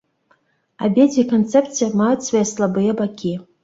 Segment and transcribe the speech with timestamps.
[0.87, 3.41] Абедзве канцэпцыі маюць свае слабыя бакі.